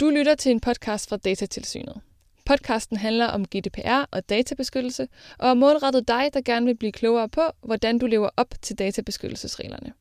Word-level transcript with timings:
Du 0.00 0.10
lytter 0.10 0.34
til 0.34 0.52
en 0.52 0.60
podcast 0.60 1.08
fra 1.08 1.16
Datatilsynet. 1.16 2.00
Podcasten 2.46 2.96
handler 2.96 3.26
om 3.26 3.44
GDPR 3.44 4.04
og 4.10 4.28
databeskyttelse, 4.28 5.08
og 5.38 5.50
er 5.50 5.54
målrettet 5.54 6.08
dig, 6.08 6.30
der 6.34 6.40
gerne 6.40 6.66
vil 6.66 6.76
blive 6.76 6.92
klogere 6.92 7.28
på, 7.28 7.40
hvordan 7.62 7.98
du 7.98 8.06
lever 8.06 8.28
op 8.36 8.54
til 8.62 8.78
databeskyttelsesreglerne. 8.78 9.92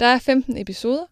Der 0.00 0.06
er 0.06 0.18
15 0.18 0.58
episoder, 0.58 1.04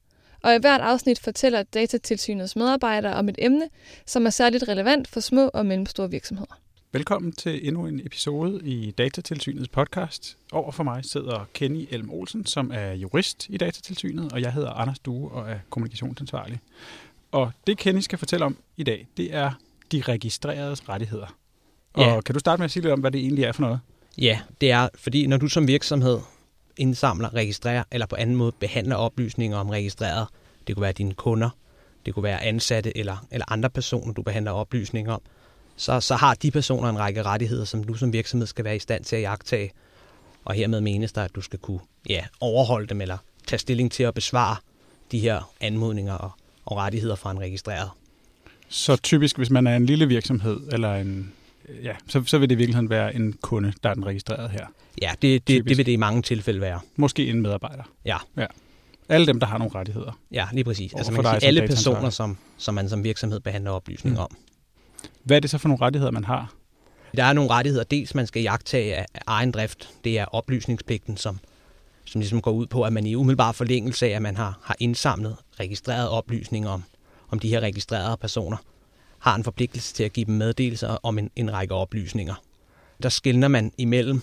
og 0.43 0.55
i 0.55 0.59
hvert 0.61 0.81
afsnit 0.81 1.19
fortæller 1.19 1.63
Datatilsynets 1.63 2.57
medarbejdere 2.57 3.15
om 3.15 3.29
et 3.29 3.37
emne, 3.39 3.69
som 4.07 4.27
er 4.27 4.31
særligt 4.31 4.69
relevant 4.69 5.09
for 5.09 5.21
små 5.21 5.51
og 5.55 5.67
mellemstore 5.67 6.11
virksomheder. 6.11 6.61
Velkommen 6.93 7.33
til 7.33 7.69
endnu 7.69 7.87
en 7.87 8.01
episode 8.07 8.61
i 8.65 8.91
Datatilsynets 8.91 9.69
podcast. 9.69 10.39
Over 10.53 10.71
for 10.71 10.83
mig 10.83 11.05
sidder 11.05 11.49
Kenny 11.55 11.87
Elm 11.91 12.11
Olsen, 12.11 12.47
som 12.47 12.71
er 12.75 12.93
jurist 12.93 13.47
i 13.49 13.57
Datatilsynet, 13.57 14.33
og 14.33 14.41
jeg 14.41 14.53
hedder 14.53 14.71
Anders 14.71 14.99
Due 14.99 15.31
og 15.31 15.51
er 15.51 15.59
kommunikationsansvarlig. 15.71 16.61
Og 17.33 17.53
det 17.67 17.79
Kenny 17.79 18.01
skal 18.01 18.19
fortælle 18.19 18.45
om 18.47 18.57
i 18.77 18.83
dag, 18.83 19.07
det 19.17 19.35
er 19.35 19.51
de 19.93 20.03
registrerede 20.03 20.77
rettigheder. 20.89 21.37
Og 21.93 22.03
Ja. 22.03 22.21
kan 22.21 22.33
du 22.33 22.39
starte 22.39 22.61
med 22.61 22.65
at 22.65 22.71
sige 22.71 22.83
lidt 22.83 22.93
om, 22.93 23.01
hvad 23.01 23.11
det 23.11 23.21
egentlig 23.21 23.45
er 23.45 23.53
for 23.53 23.63
noget? 23.63 23.81
Ja, 24.19 24.41
det 24.61 24.71
er, 24.71 24.89
fordi 24.95 25.27
når 25.27 25.37
du 25.37 25.49
som 25.49 25.67
virksomhed 25.69 26.19
indsamler, 26.77 27.35
registrerer 27.35 27.85
eller 27.91 28.07
på 28.07 28.17
anden 28.17 28.37
måde 28.37 28.53
behandler 28.53 28.97
oplysninger 28.97 29.59
om 29.59 29.69
registreret, 29.71 30.29
det 30.67 30.77
kunne 30.77 30.83
være 30.83 30.93
dine 30.93 31.15
kunder, 31.15 31.51
det 32.07 32.15
kunne 32.15 32.23
være 32.23 32.43
ansatte 32.45 32.99
eller, 32.99 33.27
eller 33.31 33.53
andre 33.53 33.71
personer, 33.71 34.13
du 34.13 34.23
behandler 34.23 34.53
oplysninger 34.53 35.13
om, 35.13 35.21
så, 35.77 36.01
så 36.01 36.15
har 36.17 36.35
de 36.35 36.51
personer 36.51 36.89
en 36.89 36.99
række 36.99 37.23
rettigheder, 37.23 37.65
som 37.65 37.85
du 37.85 37.95
som 37.95 38.13
virksomhed 38.13 38.47
skal 38.47 38.65
være 38.65 38.77
i 38.77 38.79
stand 38.79 39.05
til 39.05 39.17
at 39.17 39.23
jagtage. 39.23 39.71
Og 40.45 40.55
hermed 40.55 40.81
menes 40.81 41.13
der, 41.13 41.23
at 41.23 41.35
du 41.35 41.41
skal 41.41 41.59
kunne 41.59 41.81
ja, 42.09 42.25
overholde 42.41 42.87
dem 42.87 43.01
eller 43.01 43.19
tage 43.47 43.59
stilling 43.61 43.93
til 43.93 44.03
at 44.03 44.15
besvare 44.15 44.57
de 45.13 45.19
her 45.19 45.53
anmodninger 45.61 46.15
og, 46.15 46.31
og 46.71 46.77
rettigheder 46.77 47.15
fra 47.15 47.31
en 47.31 47.41
registreret. 47.41 47.91
Så 48.69 48.97
typisk, 48.97 49.37
hvis 49.37 49.51
man 49.51 49.67
er 49.67 49.77
en 49.77 49.87
lille 49.87 50.09
virksomhed, 50.09 50.61
eller 50.73 50.95
en, 50.95 51.33
ja, 51.83 51.93
så, 52.09 52.23
så 52.27 52.39
vil 52.39 52.49
det 52.49 52.55
i 52.55 52.59
virkeligheden 52.59 52.91
være 52.91 53.15
en 53.15 53.33
kunde, 53.43 53.73
der 53.83 53.91
er 53.91 53.95
den 53.95 54.07
registreret 54.07 54.51
her. 54.51 54.67
Ja, 55.03 55.11
det, 55.11 55.23
det, 55.23 55.43
Typisk. 55.47 55.69
det 55.69 55.77
vil 55.79 55.87
det 55.87 55.93
i 55.93 55.97
mange 55.97 56.23
tilfælde 56.23 56.61
være. 56.61 56.81
Måske 56.97 57.27
en 57.27 57.43
medarbejder. 57.43 57.83
Ja. 58.05 58.17
ja. 58.37 58.47
Alle 59.09 59.27
dem, 59.27 59.41
der 59.41 59.47
har 59.47 59.59
nogle 59.59 59.75
rettigheder. 59.75 60.19
Ja, 60.33 60.47
lige 60.53 60.65
præcis. 60.65 60.95
Altså 60.95 61.13
man 61.13 61.23
kan 61.23 61.33
dig 61.33 61.41
sige, 61.41 61.49
alle 61.49 61.67
personer, 61.67 62.11
som, 62.11 62.37
som 62.59 62.75
man 62.75 62.89
som 62.89 63.05
virksomhed 63.05 63.41
behandler 63.41 63.71
oplysninger 63.71 64.21
Mm. 64.21 64.23
om. 64.25 64.37
Hvad 65.25 65.37
er 65.37 65.41
det 65.41 65.51
så 65.51 65.59
for 65.59 65.69
nogle 65.69 65.85
rettigheder, 65.85 66.11
man 66.13 66.25
har? 66.25 66.53
Der 67.17 67.25
er 67.25 67.33
nogle 67.33 67.51
rettigheder. 67.51 67.85
Dels 67.85 68.15
man 68.15 68.27
skal 68.27 68.43
jagtage 68.43 68.95
af 68.97 69.07
af 69.15 69.21
egen 69.27 69.51
drift. 69.51 69.89
Det 70.05 70.19
er 70.19 70.25
oplysningspligten, 70.25 71.17
som, 71.17 71.39
som 72.11 72.21
ligesom 72.21 72.41
går 72.41 72.51
ud 72.51 72.67
på, 72.67 72.83
at 72.83 72.93
man 72.93 73.07
i 73.07 73.15
umiddelbar 73.15 73.53
forlængelse 73.53 74.07
af, 74.07 74.11
at 74.11 74.23
man 74.23 74.37
har, 74.37 74.59
har 74.63 74.77
indsamlet 74.79 75.37
registreret 75.61 76.09
oplysninger 76.09 76.71
om, 76.71 76.85
om 77.29 77.39
de 77.39 77.49
her 77.49 77.61
registrerede 77.61 78.17
personer, 78.17 78.57
har 79.19 79.35
en 79.35 79.45
forpligtelse 79.45 79.95
til 79.95 80.05
at 80.05 80.13
give 80.13 80.27
dem 80.27 80.35
meddelelser 80.35 80.89
om 81.03 81.19
en, 81.19 81.31
en 81.37 81.53
række 81.53 81.75
oplysninger. 81.75 82.35
Der 83.03 83.09
skiller 83.09 83.49
man 83.49 83.73
imellem, 83.79 84.23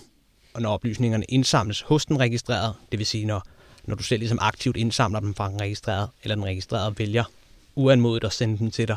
og 0.54 0.62
når 0.62 0.70
oplysningerne 0.70 1.24
indsamles 1.28 1.80
hos 1.80 2.06
den 2.06 2.20
registrerede, 2.20 2.74
det 2.90 2.98
vil 2.98 3.06
sige, 3.06 3.26
når, 3.26 3.42
når 3.84 3.94
du 3.94 4.02
selv 4.02 4.18
ligesom 4.18 4.38
aktivt 4.40 4.76
indsamler 4.76 5.20
dem 5.20 5.34
fra 5.34 5.50
den 5.50 5.60
registrerede, 5.60 6.08
eller 6.22 6.34
den 6.34 6.44
registrerede 6.44 6.98
vælger 6.98 7.24
uanmodet 7.74 8.24
at 8.24 8.32
sende 8.32 8.58
dem 8.58 8.70
til 8.70 8.88
dig. 8.88 8.96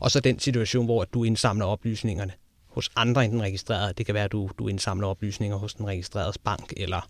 Og 0.00 0.10
så 0.10 0.20
den 0.20 0.38
situation, 0.38 0.84
hvor 0.84 1.04
du 1.04 1.24
indsamler 1.24 1.66
oplysningerne 1.66 2.32
hos 2.68 2.90
andre 2.96 3.24
end 3.24 3.32
den 3.32 3.42
registrerede. 3.42 3.92
Det 3.92 4.06
kan 4.06 4.14
være, 4.14 4.24
at 4.24 4.32
du, 4.32 4.50
du 4.58 4.68
indsamler 4.68 5.06
oplysninger 5.06 5.56
hos 5.56 5.74
den 5.74 5.86
registreredes 5.86 6.38
bank, 6.38 6.72
eller, 6.76 7.08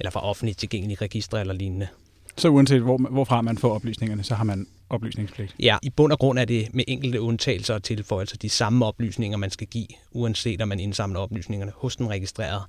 eller 0.00 0.10
fra 0.10 0.20
offentligt 0.20 0.58
tilgængelige 0.58 0.98
registre 1.00 1.40
eller 1.40 1.54
lignende. 1.54 1.88
Så 2.36 2.48
uanset 2.48 2.80
hvor, 2.80 2.96
hvorfra 3.10 3.42
man 3.42 3.58
får 3.58 3.74
oplysningerne, 3.74 4.22
så 4.22 4.34
har 4.34 4.44
man 4.44 4.66
oplysningspligt. 4.90 5.56
Ja, 5.60 5.78
i 5.82 5.90
bund 5.90 6.12
og 6.12 6.18
grund 6.18 6.38
er 6.38 6.44
det 6.44 6.74
med 6.74 6.84
enkelte 6.88 7.20
undtagelser 7.20 7.74
og 7.74 7.82
tilføjelser 7.82 8.36
de 8.36 8.48
samme 8.48 8.86
oplysninger, 8.86 9.38
man 9.38 9.50
skal 9.50 9.66
give, 9.66 9.86
uanset 10.12 10.62
om 10.62 10.68
man 10.68 10.80
indsamler 10.80 11.20
oplysningerne 11.20 11.72
hos 11.76 11.96
den 11.96 12.10
registrerede, 12.10 12.62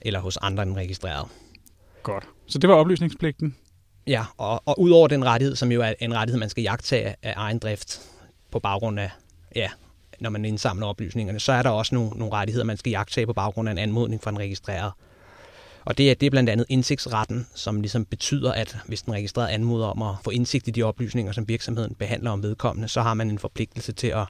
eller 0.00 0.20
hos 0.20 0.36
andre 0.36 0.62
end 0.62 0.70
den 0.70 0.78
registrerede. 0.78 1.28
Godt. 2.02 2.24
Så 2.46 2.58
det 2.58 2.70
var 2.70 2.76
oplysningspligten. 2.76 3.56
Ja, 4.06 4.24
og, 4.36 4.62
og 4.66 4.80
udover 4.80 5.08
den 5.08 5.24
rettighed, 5.24 5.56
som 5.56 5.72
jo 5.72 5.82
er 5.82 5.92
en 6.00 6.14
rettighed, 6.14 6.40
man 6.40 6.50
skal 6.50 6.62
jagtage 6.62 7.14
af 7.22 7.34
egen 7.36 7.58
drift 7.58 8.00
på 8.50 8.58
baggrund 8.58 9.00
af, 9.00 9.10
ja, 9.56 9.70
når 10.20 10.30
man 10.30 10.44
indsamler 10.44 10.86
oplysningerne, 10.86 11.40
så 11.40 11.52
er 11.52 11.62
der 11.62 11.70
også 11.70 11.94
nogle, 11.94 12.10
nogle 12.10 12.32
rettigheder, 12.32 12.64
man 12.64 12.76
skal 12.76 12.90
jagtage 12.90 13.26
på 13.26 13.32
baggrund 13.32 13.68
af 13.68 13.72
en 13.72 13.78
anmodning 13.78 14.22
fra 14.22 14.30
en 14.30 14.38
registreret. 14.38 14.92
Og 15.84 15.98
det 15.98 16.10
er, 16.10 16.14
det 16.14 16.26
er 16.26 16.30
blandt 16.30 16.50
andet 16.50 16.66
indsigtsretten, 16.68 17.46
som 17.54 17.80
ligesom 17.80 18.04
betyder, 18.04 18.52
at 18.52 18.78
hvis 18.86 19.02
den 19.02 19.12
registrerede 19.12 19.52
anmoder 19.52 19.86
om 19.86 20.02
at 20.02 20.14
få 20.24 20.30
indsigt 20.30 20.68
i 20.68 20.70
de 20.70 20.82
oplysninger, 20.82 21.32
som 21.32 21.48
virksomheden 21.48 21.94
behandler 21.94 22.30
om 22.30 22.42
vedkommende, 22.42 22.88
så 22.88 23.02
har 23.02 23.14
man 23.14 23.30
en 23.30 23.38
forpligtelse 23.38 23.92
til 23.92 24.06
at, 24.06 24.26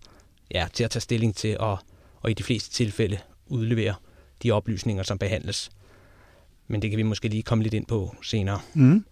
ja, 0.55 0.67
til 0.73 0.85
at 0.85 0.91
tage 0.91 1.01
stilling 1.01 1.37
til 1.37 1.59
og, 1.59 1.79
og 2.21 2.31
i 2.31 2.35
de 2.35 2.43
fleste 2.43 2.71
tilfælde 2.71 3.19
udlevere 3.47 3.95
de 4.43 4.51
oplysninger, 4.51 5.03
som 5.03 5.19
behandles. 5.19 5.71
Men 6.69 6.83
det 6.83 6.91
kan 6.91 6.97
vi 6.97 7.03
måske 7.03 7.29
lige 7.29 7.43
komme 7.43 7.65
lidt 7.65 7.75
ind 7.75 7.87
på 7.87 8.15
senere. 8.23 8.61
Mm. 8.75 9.05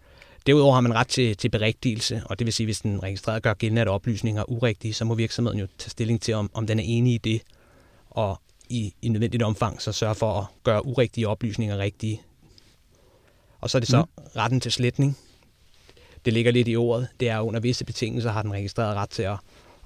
Derudover 0.47 0.75
har 0.75 0.81
man 0.81 0.95
ret 0.95 1.09
til, 1.09 1.37
til 1.37 1.49
berigtigelse, 1.49 2.23
og 2.27 2.39
det 2.39 2.45
vil 2.45 2.55
sige, 2.55 2.65
hvis 2.65 2.81
den 2.81 3.03
registrerede 3.03 3.41
gør 3.41 3.55
gældende, 3.55 3.83
at 3.83 3.89
oplysninger 3.89 4.43
er 4.43 4.51
urigtige, 4.51 4.95
så 4.95 5.05
må 5.05 5.15
virksomheden 5.15 5.59
jo 5.59 5.67
tage 5.79 5.91
stilling 5.91 6.21
til, 6.21 6.35
om, 6.35 6.51
om 6.55 6.67
den 6.67 6.79
er 6.79 6.83
enig 6.87 7.15
i 7.15 7.19
det, 7.19 7.43
og 8.11 8.41
i, 8.69 8.95
i 9.03 9.09
nødvendigt 9.09 9.43
omfang 9.43 9.83
så 9.83 9.93
sørge 9.93 10.15
for 10.15 10.33
at 10.33 10.47
gøre 10.65 10.87
urigtige 10.87 11.29
oplysninger 11.29 11.79
rigtige. 11.79 12.23
Og 13.61 13.71
så 13.71 13.79
er 13.79 13.81
det 13.81 13.89
så 13.89 14.03
mm. 14.03 14.25
retten 14.37 14.61
til 14.61 14.73
sletning. 14.73 15.19
Det 16.25 16.33
ligger 16.33 16.53
lidt 16.53 16.69
i 16.69 16.77
ordet. 16.77 17.09
Det 17.21 17.29
er 17.29 17.41
under 17.41 17.61
visse 17.61 17.85
betingelser 17.85 18.33
har 18.33 18.43
den 18.43 18.53
registrerede 18.53 18.95
ret 18.95 19.11
til 19.11 19.23
at, 19.23 19.37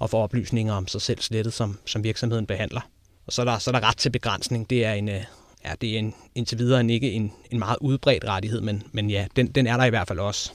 at 0.01 0.09
få 0.09 0.17
oplysninger 0.17 0.73
om 0.73 0.87
sig 0.87 1.01
selv 1.01 1.21
slettet, 1.21 1.53
som, 1.53 1.79
som 1.85 2.03
virksomheden 2.03 2.45
behandler. 2.45 2.81
Og 3.27 3.33
så 3.33 3.41
er, 3.41 3.45
der, 3.45 3.57
så 3.57 3.69
er 3.69 3.71
der 3.71 3.87
ret 3.87 3.97
til 3.97 4.09
begrænsning. 4.09 4.69
Det 4.69 4.85
er 4.85 4.93
en, 4.93 5.09
øh, 5.09 5.23
ja, 5.65 5.73
det 5.81 5.95
er 5.95 5.99
en, 5.99 6.13
indtil 6.35 6.57
videre 6.57 6.79
en, 6.79 6.89
ikke 6.89 7.11
en, 7.11 7.33
en 7.51 7.59
meget 7.59 7.77
udbredt 7.81 8.25
rettighed, 8.25 8.61
men, 8.61 8.83
men 8.91 9.09
ja, 9.09 9.27
den, 9.35 9.47
den 9.47 9.67
er 9.67 9.77
der 9.77 9.83
i 9.83 9.89
hvert 9.89 10.07
fald 10.07 10.19
også. 10.19 10.51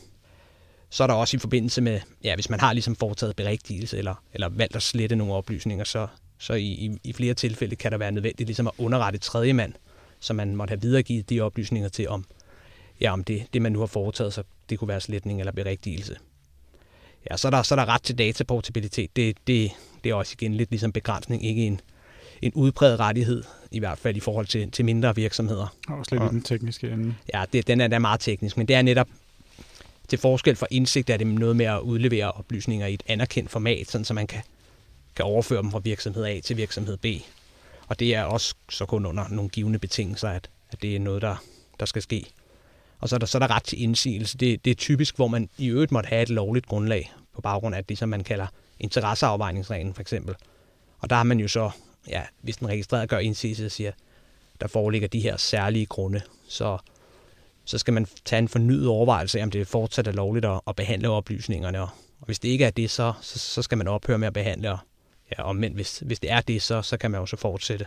Så 0.90 1.02
er 1.02 1.06
der 1.06 1.14
også 1.14 1.36
i 1.36 1.40
forbindelse 1.40 1.80
med, 1.80 2.00
ja, 2.24 2.34
hvis 2.34 2.50
man 2.50 2.60
har 2.60 2.72
ligesom 2.72 2.96
foretaget 2.96 3.36
berigtigelse 3.36 3.98
eller, 3.98 4.14
eller 4.34 4.48
valgt 4.48 4.76
at 4.76 4.82
slette 4.82 5.16
nogle 5.16 5.34
oplysninger, 5.34 5.84
så, 5.84 6.06
så 6.38 6.52
i, 6.54 6.66
i, 6.66 6.98
i 7.04 7.12
flere 7.12 7.34
tilfælde 7.34 7.76
kan 7.76 7.92
der 7.92 7.98
være 7.98 8.12
nødvendigt 8.12 8.46
ligesom 8.46 8.66
at 8.66 8.72
underrette 8.78 9.18
tredje 9.18 9.52
mand, 9.52 9.72
så 10.20 10.32
man 10.32 10.56
måtte 10.56 10.70
have 10.70 10.82
videregivet 10.82 11.30
de 11.30 11.40
oplysninger 11.40 11.88
til, 11.88 12.08
om, 12.08 12.24
ja, 13.00 13.12
om 13.12 13.24
det, 13.24 13.46
det, 13.52 13.62
man 13.62 13.72
nu 13.72 13.78
har 13.78 13.86
foretaget, 13.86 14.34
så 14.34 14.42
det 14.70 14.78
kunne 14.78 14.88
være 14.88 15.00
sletning 15.00 15.40
eller 15.40 15.52
berigtigelse. 15.52 16.16
Ja, 17.30 17.36
så 17.36 17.48
er 17.48 17.50
der, 17.50 17.62
så 17.62 17.74
er 17.74 17.76
der 17.76 17.88
ret 17.88 18.02
til 18.02 18.18
dataportabilitet. 18.18 19.16
Det, 19.16 19.36
det, 19.46 19.70
det 20.04 20.10
er 20.10 20.14
også 20.14 20.36
igen 20.40 20.54
lidt 20.54 20.70
ligesom 20.70 20.92
begrænsning, 20.92 21.46
ikke 21.46 21.66
en, 21.66 21.80
en 22.42 22.52
udbredt 22.54 23.00
rettighed, 23.00 23.42
i 23.70 23.78
hvert 23.78 23.98
fald 23.98 24.16
i 24.16 24.20
forhold 24.20 24.46
til, 24.46 24.70
til 24.70 24.84
mindre 24.84 25.14
virksomheder. 25.14 25.76
Og 25.88 25.98
også 25.98 26.14
lidt 26.14 26.24
i 26.24 26.34
den 26.34 26.42
tekniske 26.42 26.90
ende. 26.90 27.14
Ja, 27.34 27.44
det, 27.52 27.66
den 27.66 27.80
er 27.80 27.88
da 27.88 27.98
meget 27.98 28.20
teknisk, 28.20 28.56
men 28.56 28.68
det 28.68 28.76
er 28.76 28.82
netop 28.82 29.08
til 30.08 30.18
forskel 30.18 30.56
fra 30.56 30.66
indsigt, 30.70 31.10
er 31.10 31.16
det 31.16 31.26
noget 31.26 31.56
med 31.56 31.66
at 31.66 31.80
udlevere 31.80 32.32
oplysninger 32.32 32.86
i 32.86 32.94
et 32.94 33.02
anerkendt 33.06 33.50
format, 33.50 33.90
sådan 33.90 34.04
så 34.04 34.14
man 34.14 34.26
kan, 34.26 34.42
kan 35.16 35.24
overføre 35.24 35.62
dem 35.62 35.70
fra 35.70 35.78
virksomhed 35.78 36.24
A 36.24 36.40
til 36.40 36.56
virksomhed 36.56 36.96
B. 36.96 37.06
Og 37.88 37.98
det 37.98 38.14
er 38.14 38.22
også 38.22 38.54
så 38.68 38.86
kun 38.86 39.06
under 39.06 39.28
nogle 39.28 39.50
givende 39.50 39.78
betingelser, 39.78 40.28
at, 40.28 40.50
at 40.70 40.82
det 40.82 40.96
er 40.96 41.00
noget, 41.00 41.22
der, 41.22 41.36
der 41.80 41.86
skal 41.86 42.02
ske. 42.02 42.26
Og 43.00 43.08
så 43.08 43.16
er, 43.16 43.18
der, 43.18 43.26
så 43.26 43.38
er 43.38 43.40
der 43.46 43.50
ret 43.50 43.64
til 43.64 43.82
indsigelse. 43.82 44.38
Det, 44.38 44.64
det 44.64 44.70
er 44.70 44.74
typisk, 44.74 45.16
hvor 45.16 45.28
man 45.28 45.48
i 45.58 45.66
øvrigt 45.66 45.92
måtte 45.92 46.08
have 46.08 46.22
et 46.22 46.30
lovligt 46.30 46.66
grundlag 46.66 47.12
på 47.34 47.40
baggrund 47.40 47.74
af 47.74 47.84
det, 47.84 47.98
som 47.98 48.08
man 48.08 48.24
kalder 48.24 48.46
interesseafvejningsreglen 48.80 49.94
for 49.94 50.00
eksempel. 50.00 50.34
Og 50.98 51.10
der 51.10 51.16
har 51.16 51.22
man 51.22 51.40
jo 51.40 51.48
så, 51.48 51.70
ja, 52.08 52.22
hvis 52.42 52.56
den 52.56 52.68
registrerede 52.68 53.06
gør 53.06 53.18
indsigelse 53.18 53.66
og 53.66 53.70
siger, 53.70 53.92
der 54.60 54.68
foreligger 54.68 55.08
de 55.08 55.20
her 55.20 55.36
særlige 55.36 55.86
grunde, 55.86 56.20
så, 56.48 56.78
så 57.64 57.78
skal 57.78 57.94
man 57.94 58.06
tage 58.24 58.38
en 58.38 58.48
fornyet 58.48 58.88
overvejelse 58.88 59.38
af, 59.38 59.42
om 59.42 59.50
det 59.50 59.66
fortsat 59.66 60.06
er 60.06 60.12
lovligt 60.12 60.44
at, 60.44 60.60
at 60.66 60.76
behandle 60.76 61.08
oplysningerne. 61.08 61.80
Og, 61.80 61.88
og 62.20 62.26
hvis 62.26 62.38
det 62.38 62.48
ikke 62.48 62.64
er 62.64 62.70
det, 62.70 62.90
så, 62.90 63.12
så, 63.20 63.38
så 63.38 63.62
skal 63.62 63.78
man 63.78 63.88
ophøre 63.88 64.18
med 64.18 64.26
at 64.26 64.32
behandle. 64.32 64.72
Og, 64.72 64.78
ja, 65.38 65.42
og 65.42 65.56
men 65.56 65.72
hvis, 65.72 65.98
hvis 65.98 66.20
det 66.20 66.30
er 66.30 66.40
det, 66.40 66.62
så, 66.62 66.82
så 66.82 66.96
kan 66.96 67.10
man 67.10 67.20
jo 67.20 67.26
så 67.26 67.36
fortsætte. 67.36 67.86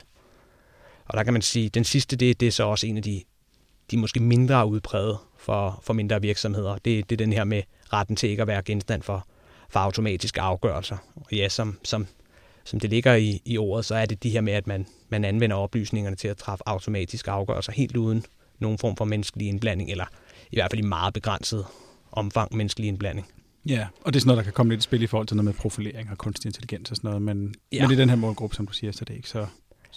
Og 1.05 1.17
der 1.17 1.23
kan 1.23 1.33
man 1.33 1.41
sige, 1.41 1.69
den 1.69 1.83
sidste, 1.83 2.15
det, 2.15 2.39
det 2.39 2.47
er 2.47 2.51
så 2.51 2.63
også 2.63 2.87
en 2.87 2.97
af 2.97 3.03
de, 3.03 3.23
de 3.91 3.97
måske 3.97 4.19
mindre 4.19 4.67
udpræget 4.67 5.17
for, 5.37 5.79
for 5.83 5.93
mindre 5.93 6.21
virksomheder. 6.21 6.73
Det, 6.73 7.09
det 7.09 7.15
er 7.15 7.25
den 7.25 7.33
her 7.33 7.43
med 7.43 7.61
retten 7.93 8.15
til 8.15 8.29
ikke 8.29 8.41
at 8.41 8.47
være 8.47 8.61
genstand 8.61 9.01
for, 9.03 9.27
for 9.69 9.79
automatiske 9.79 10.41
afgørelser. 10.41 10.97
Og 11.15 11.31
ja, 11.31 11.49
som, 11.49 11.79
som, 11.83 12.07
som 12.63 12.79
det 12.79 12.89
ligger 12.89 13.15
i, 13.15 13.41
i 13.45 13.57
ordet, 13.57 13.85
så 13.85 13.95
er 13.95 14.05
det 14.05 14.23
de 14.23 14.29
her 14.29 14.41
med, 14.41 14.53
at 14.53 14.67
man, 14.67 14.85
man 15.09 15.25
anvender 15.25 15.55
oplysningerne 15.55 16.15
til 16.15 16.27
at 16.27 16.37
træffe 16.37 16.63
automatiske 16.65 17.31
afgørelser 17.31 17.71
helt 17.71 17.97
uden 17.97 18.25
nogen 18.59 18.77
form 18.77 18.97
for 18.97 19.05
menneskelig 19.05 19.47
indblanding, 19.47 19.91
eller 19.91 20.05
i 20.51 20.55
hvert 20.55 20.71
fald 20.71 20.81
i 20.81 20.87
meget 20.87 21.13
begrænset 21.13 21.65
omfang 22.11 22.55
menneskelig 22.55 22.87
indblanding. 22.87 23.27
Ja, 23.65 23.87
og 24.01 24.13
det 24.13 24.19
er 24.19 24.21
sådan 24.21 24.27
noget, 24.27 24.37
der 24.37 24.43
kan 24.43 24.53
komme 24.53 24.71
lidt 24.73 24.81
i 24.81 24.83
spil 24.83 25.01
i 25.01 25.07
forhold 25.07 25.27
til 25.27 25.37
noget 25.37 25.45
med 25.45 25.53
profilering 25.53 26.11
og 26.11 26.17
kunstig 26.17 26.49
intelligens 26.49 26.91
og 26.91 26.97
sådan 26.97 27.07
noget, 27.07 27.21
men, 27.21 27.55
Ja. 27.71 27.81
men 27.87 27.91
i 27.91 27.95
den 27.95 28.09
her 28.09 28.15
målgruppe, 28.15 28.55
som 28.55 28.67
du 28.67 28.73
siger, 28.73 28.91
så 28.91 28.99
er 29.01 29.05
det 29.05 29.15
ikke 29.15 29.29
så... 29.29 29.45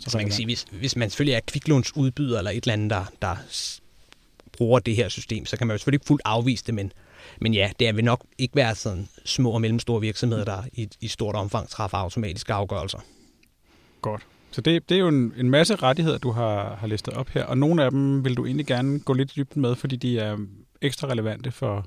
så 0.00 0.10
Så 0.10 0.18
man 0.18 0.26
kan 0.26 0.34
sige, 0.34 0.46
hvis, 0.46 0.66
hvis 0.70 0.96
man 0.96 1.10
selvfølgelig 1.10 1.34
er 1.34 1.40
kviklånsudbyder 1.46 2.38
eller 2.38 2.50
et 2.50 2.64
eller 2.64 2.72
andet, 2.72 2.90
der, 2.90 3.04
der 3.22 3.36
bruger 4.52 4.78
det 4.78 4.96
her 4.96 5.08
system, 5.08 5.46
så 5.46 5.56
kan 5.56 5.66
man 5.66 5.74
jo 5.74 5.78
selvfølgelig 5.78 5.96
ikke 5.96 6.06
fuldt 6.06 6.22
afvise 6.24 6.64
det, 6.66 6.74
men, 6.74 6.92
men 7.40 7.54
ja, 7.54 7.70
det 7.80 7.96
vil 7.96 8.04
nok 8.04 8.24
ikke 8.38 8.56
være 8.56 8.74
sådan 8.74 9.08
små 9.24 9.50
og 9.50 9.60
mellemstore 9.60 10.00
virksomheder, 10.00 10.44
der 10.44 10.62
i, 10.72 10.88
i 11.00 11.08
stort 11.08 11.34
omfang 11.34 11.68
træffer 11.68 11.98
automatiske 11.98 12.52
afgørelser. 12.52 12.98
Godt. 14.02 14.26
Så 14.50 14.60
det, 14.60 14.88
det 14.88 14.94
er 14.94 14.98
jo 14.98 15.08
en, 15.08 15.32
en 15.36 15.50
masse 15.50 15.76
rettigheder, 15.76 16.18
du 16.18 16.30
har, 16.30 16.76
har 16.76 16.86
listet 16.86 17.14
op 17.14 17.28
her, 17.28 17.44
og 17.44 17.58
nogle 17.58 17.84
af 17.84 17.90
dem 17.90 18.24
vil 18.24 18.34
du 18.36 18.46
egentlig 18.46 18.66
gerne 18.66 19.00
gå 19.00 19.12
lidt 19.12 19.30
i 19.30 19.34
dybden 19.36 19.62
med, 19.62 19.74
fordi 19.76 19.96
de 19.96 20.18
er 20.18 20.36
ekstra 20.82 21.08
relevante 21.08 21.50
for, 21.50 21.86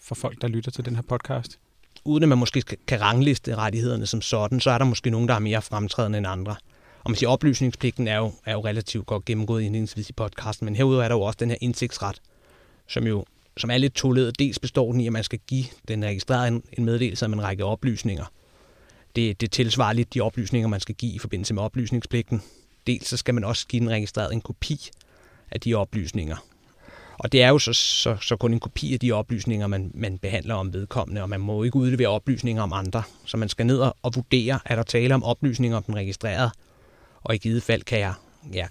for 0.00 0.14
folk, 0.14 0.42
der 0.42 0.48
lytter 0.48 0.70
til 0.70 0.84
den 0.84 0.94
her 0.94 1.02
podcast. 1.02 1.58
Uden 2.04 2.22
at 2.22 2.28
man 2.28 2.38
måske 2.38 2.62
kan 2.86 3.00
rangliste 3.00 3.54
rettighederne 3.54 4.06
som 4.06 4.22
sådan, 4.22 4.60
så 4.60 4.70
er 4.70 4.78
der 4.78 4.84
måske 4.84 5.10
nogen, 5.10 5.28
der 5.28 5.34
er 5.34 5.38
mere 5.38 5.62
fremtrædende 5.62 6.18
end 6.18 6.26
andre. 6.26 6.56
Og 7.04 7.10
man 7.10 7.16
siger, 7.16 7.30
oplysningspligten 7.30 8.08
er 8.08 8.16
jo, 8.16 8.32
er 8.44 8.52
jo 8.52 8.60
relativt 8.60 9.06
godt 9.06 9.24
gennemgået 9.24 9.62
indledningsvis 9.62 10.10
i 10.10 10.12
podcasten, 10.12 10.64
men 10.64 10.76
herudover 10.76 11.04
er 11.04 11.08
der 11.08 11.14
jo 11.14 11.22
også 11.22 11.36
den 11.40 11.50
her 11.50 11.56
indsigtsret, 11.60 12.20
som 12.86 13.06
jo 13.06 13.24
som 13.56 13.70
er 13.70 13.78
lidt 13.78 13.94
toledet. 13.94 14.38
Dels 14.38 14.58
består 14.58 14.92
den 14.92 15.00
i, 15.00 15.06
at 15.06 15.12
man 15.12 15.24
skal 15.24 15.38
give 15.46 15.64
den 15.88 16.04
registrerede 16.04 16.48
en, 16.48 16.62
en 16.72 16.84
meddelelse 16.84 17.24
om 17.24 17.32
en 17.32 17.42
række 17.42 17.64
oplysninger. 17.64 18.24
Det, 19.16 19.40
det 19.40 19.50
tilsvarer 19.50 19.92
lidt 19.92 20.14
de 20.14 20.20
oplysninger, 20.20 20.68
man 20.68 20.80
skal 20.80 20.94
give 20.94 21.12
i 21.12 21.18
forbindelse 21.18 21.54
med 21.54 21.62
oplysningspligten. 21.62 22.42
Dels 22.86 23.08
så 23.08 23.16
skal 23.16 23.34
man 23.34 23.44
også 23.44 23.66
give 23.66 23.80
den 23.80 23.90
registrerede 23.90 24.34
en 24.34 24.40
kopi 24.40 24.90
af 25.50 25.60
de 25.60 25.74
oplysninger. 25.74 26.36
Og 27.18 27.32
det 27.32 27.42
er 27.42 27.48
jo 27.48 27.58
så, 27.58 27.72
så, 27.72 28.16
så 28.20 28.36
kun 28.36 28.52
en 28.52 28.60
kopi 28.60 28.94
af 28.94 29.00
de 29.00 29.12
oplysninger, 29.12 29.66
man, 29.66 29.90
man 29.94 30.18
behandler 30.18 30.54
om 30.54 30.72
vedkommende, 30.72 31.22
og 31.22 31.28
man 31.28 31.40
må 31.40 31.62
ikke 31.62 31.76
udlevere 31.76 32.08
oplysninger 32.08 32.62
om 32.62 32.72
andre. 32.72 33.02
Så 33.24 33.36
man 33.36 33.48
skal 33.48 33.66
ned 33.66 33.78
og 33.78 34.14
vurdere, 34.14 34.60
er 34.64 34.76
der 34.76 34.82
tale 34.82 35.14
om 35.14 35.24
oplysninger 35.24 35.76
om 35.76 35.82
den 35.82 35.94
registrerede, 35.94 36.50
og 37.24 37.34
i 37.34 37.38
givet 37.38 37.62
fald 37.62 37.82
kan 37.82 37.98
jeg, 37.98 38.14
ja, 38.52 38.66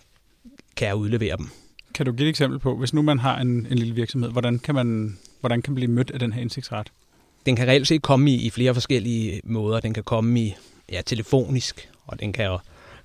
kan 0.75 0.87
jeg 0.87 0.95
udlevere 0.95 1.37
dem. 1.37 1.49
Kan 1.93 2.05
du 2.05 2.11
give 2.11 2.25
et 2.25 2.29
eksempel 2.29 2.59
på, 2.59 2.77
hvis 2.77 2.93
nu 2.93 3.01
man 3.01 3.19
har 3.19 3.39
en, 3.39 3.47
en 3.47 3.77
lille 3.77 3.95
virksomhed, 3.95 4.31
hvordan 4.31 4.59
kan 4.59 4.75
man 4.75 5.17
hvordan 5.39 5.61
kan 5.61 5.71
man 5.71 5.75
blive 5.75 5.91
mødt 5.91 6.11
af 6.11 6.19
den 6.19 6.33
her 6.33 6.41
indsigtsret? 6.41 6.91
Den 7.45 7.55
kan 7.55 7.67
reelt 7.67 7.87
set 7.87 8.01
komme 8.01 8.31
i, 8.31 8.45
i 8.45 8.49
flere 8.49 8.73
forskellige 8.73 9.41
måder. 9.43 9.79
Den 9.79 9.93
kan 9.93 10.03
komme 10.03 10.41
i 10.41 10.55
ja, 10.91 11.01
telefonisk, 11.05 11.89
og 12.05 12.19
den 12.19 12.33
kan 12.33 12.45
jo 12.45 12.59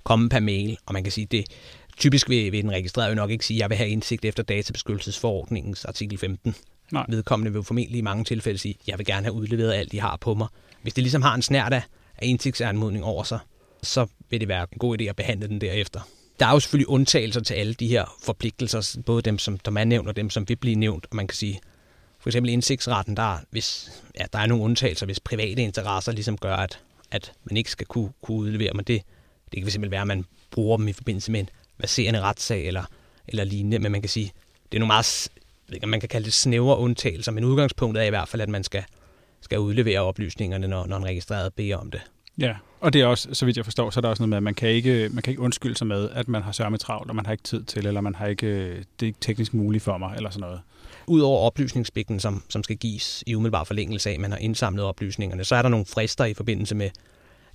komme 0.05 0.29
per 0.29 0.41
mail, 0.41 0.79
og 0.87 0.93
man 0.93 1.03
kan 1.03 1.13
sige, 1.13 1.27
det 1.27 1.45
typisk 1.97 2.29
vil, 2.29 2.53
vil 2.53 2.63
den 2.63 2.71
registrerede 2.71 3.09
jo 3.09 3.15
nok 3.15 3.31
ikke 3.31 3.47
sige, 3.47 3.57
at 3.57 3.61
jeg 3.61 3.71
vil 3.71 3.79
have 3.79 3.91
indsigt 3.91 4.25
efter 4.25 4.43
databeskyttelsesforordningens 4.43 5.85
artikel 5.85 6.19
15. 6.19 6.55
Nej. 6.93 7.05
Vedkommende 7.09 7.53
vil 7.53 7.63
formentlig 7.63 7.99
i 7.99 8.03
mange 8.03 8.25
tilfælde 8.25 8.59
sige, 8.59 8.77
at 8.81 8.89
jeg 8.89 8.99
vil 8.99 9.07
gerne 9.07 9.25
have 9.25 9.33
udleveret 9.33 9.73
alt, 9.73 9.93
de 9.93 10.01
har 10.01 10.17
på 10.17 10.35
mig. 10.35 10.49
Hvis 10.83 10.95
det 10.95 11.03
ligesom 11.03 11.23
har 11.23 11.35
en 11.35 11.43
snært 11.43 11.73
af 11.73 11.83
indsigtsanmodning 12.23 13.05
over 13.05 13.23
sig, 13.23 13.39
så 13.83 14.07
vil 14.31 14.41
det 14.41 14.49
være 14.49 14.67
en 14.73 14.79
god 14.79 15.01
idé 15.01 15.05
at 15.05 15.17
behandle 15.17 15.49
den 15.49 15.61
derefter. 15.61 16.01
Der 16.41 16.47
er 16.47 16.53
jo 16.53 16.61
selvfølgelig 16.61 16.89
undtagelser 16.89 17.41
til 17.41 17.55
alle 17.55 17.75
de 17.75 17.89
her 17.89 18.17
forpligtelser, 18.23 19.03
både 19.07 19.23
dem, 19.23 19.39
som 19.39 19.59
der 19.59 19.81
er 19.81 19.85
nævnt, 19.85 20.09
og 20.09 20.17
dem, 20.17 20.31
som 20.31 20.49
vil 20.49 20.57
blive 20.57 20.75
nævnt. 20.75 21.07
Og 21.11 21.17
man 21.17 21.27
kan 21.27 21.37
sige, 21.37 21.61
for 22.19 22.29
eksempel 22.29 22.53
indsigtsretten, 22.53 23.17
der, 23.17 23.39
hvis, 23.51 23.93
ja, 24.21 24.25
der 24.33 24.39
er 24.39 24.47
nogle 24.47 24.65
undtagelser, 24.65 25.07
hvis 25.07 25.21
private 25.21 25.63
interesser 25.63 26.13
ligesom 26.13 26.39
gør, 26.39 26.57
at, 26.57 26.81
at 27.11 27.33
man 27.45 27.57
ikke 27.57 27.71
skal 27.71 27.87
kunne, 27.87 28.13
kunne 28.23 28.37
udlevere, 28.37 28.73
men 28.75 28.85
det, 28.85 29.03
det 29.53 29.63
kan 29.63 29.71
simpelthen 29.71 29.91
være, 29.91 30.01
at 30.01 30.07
man 30.07 30.25
bruger 30.51 30.77
dem 30.77 30.89
i 30.89 30.93
forbindelse 30.93 31.33
med 31.33 31.41
en 31.41 31.49
verserende 31.79 32.21
retssag 32.21 32.67
eller, 32.67 32.85
eller 33.29 33.45
lignende, 33.45 33.79
men 33.79 33.93
man 33.93 34.03
kan 34.03 34.09
sige, 34.09 34.33
det 34.73 34.79
er 34.79 34.81
nogle 34.81 34.87
meget, 34.87 35.29
ikke, 35.73 35.87
man 35.87 36.01
kan 36.01 36.09
kalde 36.09 36.25
det 36.25 36.33
snævre 36.33 36.79
undtagelser, 36.79 37.33
men 37.33 37.45
udgangspunktet 37.45 38.03
er 38.03 38.07
i 38.07 38.11
hvert 38.11 38.29
fald, 38.29 38.43
at 38.43 38.49
man 38.49 38.65
skal, 38.65 38.85
skal 39.41 39.59
udlevere 39.59 40.01
oplysningerne, 40.01 40.69
når, 40.69 40.87
når 40.87 40.97
en 40.97 41.05
registreret 41.05 41.55
beder 41.55 41.77
om 41.77 41.91
det. 41.91 42.01
Ja, 42.39 42.55
og 42.81 42.93
det 42.93 43.01
er 43.01 43.07
også, 43.07 43.29
så 43.33 43.45
vidt 43.45 43.57
jeg 43.57 43.65
forstår, 43.65 43.91
så 43.91 44.01
er 44.01 44.03
der 44.03 44.09
også 44.09 44.23
noget 44.23 44.29
med, 44.29 44.37
at 44.37 44.43
man 44.43 44.55
kan 44.55 44.69
ikke, 44.69 45.09
man 45.13 45.23
kan 45.23 45.31
ikke 45.31 45.43
undskylde 45.43 45.77
sig 45.77 45.87
med, 45.87 46.11
at 46.11 46.29
man 46.29 46.43
har 46.43 46.53
sørme 46.53 46.79
travlt, 46.79 47.11
og 47.11 47.17
man 47.17 47.27
har 47.27 47.33
ikke 47.33 47.45
tid 47.45 47.65
til, 47.65 47.87
eller 47.87 48.01
man 48.01 48.15
har 48.15 48.27
ikke, 48.27 48.69
det 48.77 49.03
er 49.03 49.07
ikke 49.07 49.19
teknisk 49.21 49.55
muligt 49.55 49.85
for 49.85 49.99
mig, 49.99 50.13
eller 50.17 50.31
sådan 50.31 50.41
noget. 50.41 50.61
Udover 51.07 51.39
oplysningspligten, 51.41 52.21
som, 52.21 52.43
som 52.49 52.63
skal 52.63 52.77
gives 52.77 53.25
i 53.27 53.35
umiddelbar 53.35 53.65
forlængelse 53.65 54.11
af, 54.11 54.15
at 54.15 54.21
man 54.21 54.31
har 54.31 54.39
indsamlet 54.39 54.85
oplysningerne, 54.85 55.45
så 55.45 55.55
er 55.55 55.63
der 55.63 55.69
nogle 55.69 55.87
frister 55.87 56.25
i 56.25 56.35
forbindelse 56.35 56.75
med 56.75 56.91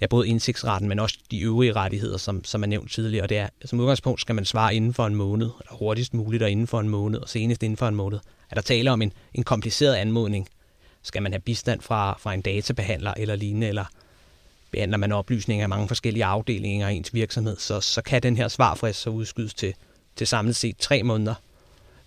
ja, 0.01 0.07
både 0.07 0.27
indsigtsretten, 0.27 0.89
men 0.89 0.99
også 0.99 1.17
de 1.31 1.41
øvrige 1.41 1.73
rettigheder, 1.73 2.17
som, 2.17 2.43
som 2.43 2.63
er 2.63 2.67
nævnt 2.67 2.91
tidligere. 2.91 3.23
Og 3.25 3.29
det 3.29 3.37
er, 3.37 3.47
som 3.65 3.79
udgangspunkt 3.79 4.21
skal 4.21 4.35
man 4.35 4.45
svare 4.45 4.75
inden 4.75 4.93
for 4.93 5.07
en 5.07 5.15
måned, 5.15 5.49
eller 5.59 5.73
hurtigst 5.73 6.13
muligt 6.13 6.43
og 6.43 6.49
inden 6.49 6.67
for 6.67 6.79
en 6.79 6.89
måned, 6.89 7.19
og 7.19 7.29
senest 7.29 7.63
inden 7.63 7.77
for 7.77 7.87
en 7.87 7.95
måned. 7.95 8.19
Er 8.49 8.55
der 8.55 8.61
tale 8.61 8.91
om 8.91 9.01
en, 9.01 9.13
en 9.33 9.43
kompliceret 9.43 9.95
anmodning, 9.95 10.47
skal 11.03 11.23
man 11.23 11.31
have 11.31 11.41
bistand 11.41 11.81
fra, 11.81 12.17
fra 12.19 12.33
en 12.33 12.41
databehandler 12.41 13.13
eller 13.17 13.35
lignende, 13.35 13.67
eller 13.67 13.85
behandler 14.71 14.97
man 14.97 15.11
oplysninger 15.11 15.65
af 15.65 15.69
mange 15.69 15.87
forskellige 15.87 16.25
afdelinger 16.25 16.89
i 16.89 16.95
ens 16.95 17.13
virksomhed, 17.13 17.57
så, 17.57 17.81
så 17.81 18.01
kan 18.01 18.23
den 18.23 18.37
her 18.37 18.47
svarfrist 18.47 19.01
så 19.01 19.09
udskydes 19.09 19.53
til, 19.53 19.73
til 20.15 20.27
samlet 20.27 20.55
set 20.55 20.77
tre 20.77 21.03
måneder. 21.03 21.33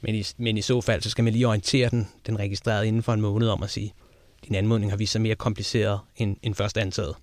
Men 0.00 0.14
i, 0.14 0.25
men 0.37 0.56
i 0.56 0.62
så 0.62 0.81
fald, 0.81 1.02
så 1.02 1.11
skal 1.11 1.25
man 1.25 1.32
lige 1.32 1.49
orientere 1.49 1.90
den, 1.90 2.08
den 2.26 2.38
registrerede 2.38 2.88
inden 2.88 3.02
for 3.02 3.12
en 3.12 3.20
måned 3.20 3.49
om 3.49 3.62
at 3.62 3.70
sige, 3.70 3.94
din 4.49 4.55
anmodning 4.55 4.93
har 4.93 4.96
vist 4.96 5.12
sig 5.12 5.20
mere 5.20 5.34
kompliceret 5.34 6.00
end, 6.16 6.37
end 6.43 6.55
først 6.55 6.78
antaget. 6.78 7.14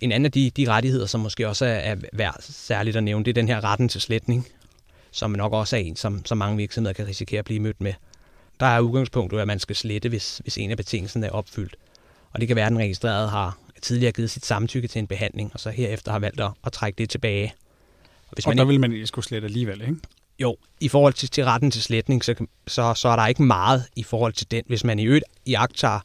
En 0.00 0.12
anden 0.12 0.24
af 0.24 0.32
de, 0.32 0.50
de 0.50 0.68
rettigheder, 0.68 1.06
som 1.06 1.20
måske 1.20 1.48
også 1.48 1.66
er, 1.66 1.70
er 1.70 1.96
værd 2.12 2.36
særligt 2.40 2.96
at 2.96 3.04
nævne, 3.04 3.24
det 3.24 3.30
er 3.30 3.34
den 3.34 3.48
her 3.48 3.64
retten 3.64 3.88
til 3.88 4.00
sletning, 4.00 4.48
som 5.10 5.30
nok 5.30 5.52
også 5.52 5.76
er 5.76 5.80
en, 5.80 5.96
som, 5.96 6.24
som 6.24 6.38
mange 6.38 6.56
virksomheder 6.56 6.94
kan 6.94 7.06
risikere 7.06 7.38
at 7.38 7.44
blive 7.44 7.60
mødt 7.60 7.80
med. 7.80 7.92
Der 8.60 8.66
er 8.66 8.80
udgangspunktet, 8.80 9.38
at 9.38 9.46
man 9.46 9.58
skal 9.58 9.76
slette, 9.76 10.08
hvis, 10.08 10.38
hvis 10.38 10.58
en 10.58 10.70
af 10.70 10.76
betingelserne 10.76 11.26
er 11.26 11.30
opfyldt. 11.30 11.76
Og 12.32 12.40
det 12.40 12.48
kan 12.48 12.56
være, 12.56 12.66
at 12.66 12.72
den 12.72 12.78
registrerede 12.78 13.28
har 13.28 13.58
tidligere 13.82 14.12
givet 14.12 14.30
sit 14.30 14.46
samtykke 14.46 14.88
til 14.88 14.98
en 14.98 15.06
behandling, 15.06 15.50
og 15.54 15.60
så 15.60 15.70
herefter 15.70 16.12
har 16.12 16.18
valgt 16.18 16.40
at, 16.40 16.50
at 16.64 16.72
trække 16.72 16.98
det 16.98 17.10
tilbage. 17.10 17.54
Og, 18.28 18.34
hvis 18.34 18.46
og 18.46 18.50
man 18.50 18.58
der 18.58 18.64
vil 18.64 18.80
man 18.80 18.92
ikke 18.92 19.06
skulle 19.06 19.24
slette 19.24 19.46
alligevel, 19.46 19.80
ikke? 19.80 19.96
Jo, 20.38 20.56
i 20.80 20.88
forhold 20.88 21.12
til, 21.12 21.28
til 21.28 21.44
retten 21.44 21.70
til 21.70 21.82
sletning, 21.82 22.24
så, 22.24 22.34
så, 22.66 22.94
så 22.94 23.08
er 23.08 23.16
der 23.16 23.26
ikke 23.26 23.42
meget 23.42 23.84
i 23.96 24.02
forhold 24.02 24.32
til 24.32 24.50
den. 24.50 24.62
Hvis 24.66 24.84
man 24.84 24.98
i 24.98 25.04
øvrigt 25.04 25.24
iagtager 25.46 26.00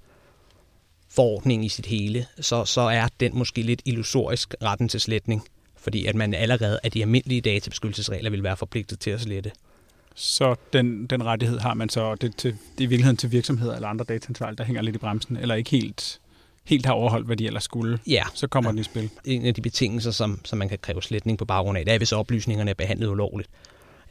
forordningen 1.10 1.66
i 1.66 1.70
sit 1.70 1.86
hele, 1.86 2.26
så, 2.40 2.66
så 2.66 2.82
er 2.82 3.08
den 3.20 3.38
måske 3.38 3.62
lidt 3.62 3.82
illusorisk, 3.86 4.56
retten 4.64 4.90
til 4.90 5.02
sletning, 5.02 5.44
fordi 5.78 6.06
at 6.06 6.16
man 6.16 6.34
allerede 6.34 6.80
af 6.84 6.92
de 6.92 7.02
almindelige 7.02 7.42
databeskyttelsesregler 7.42 8.30
vil 8.30 8.44
være 8.44 8.58
forpligtet 8.58 9.00
til 9.00 9.10
at 9.10 9.22
slette. 9.22 9.52
Så 10.16 10.56
den, 10.74 11.06
den 11.06 11.24
rettighed 11.26 11.60
har 11.60 11.74
man 11.74 11.90
så, 11.90 12.16
det, 12.16 12.36
til, 12.36 12.52
det 12.52 12.60
er 12.60 12.84
i 12.84 12.86
virkeligheden 12.86 13.18
til 13.18 13.32
virksomheder 13.32 13.76
eller 13.76 13.88
andre 13.88 14.06
dataansvarlige, 14.06 14.58
der 14.58 14.64
hænger 14.64 14.82
lidt 14.82 14.96
i 14.96 15.00
bremsen, 15.00 15.38
eller 15.38 15.56
ikke 15.56 15.70
helt, 15.70 16.20
helt 16.66 16.86
har 16.86 16.94
overholdt, 16.94 17.26
hvad 17.26 17.38
de 17.38 17.48
ellers 17.48 17.64
skulle, 17.64 18.00
ja. 18.08 18.24
så 18.34 18.48
kommer 18.48 18.70
ja. 18.70 18.72
den 18.72 18.80
i 18.80 18.84
spil. 18.84 19.10
En 19.26 19.46
af 19.46 19.54
de 19.54 19.62
betingelser, 19.62 20.12
som, 20.12 20.42
som 20.46 20.60
man 20.60 20.70
kan 20.70 20.80
kræve 20.82 21.04
sletning 21.04 21.38
på 21.38 21.46
baggrund 21.46 21.78
af, 21.78 21.86
det 21.86 21.94
er, 21.94 21.98
hvis 21.98 22.12
oplysningerne 22.12 22.70
er 22.70 22.76
behandlet 22.76 23.08
ulovligt 23.08 23.50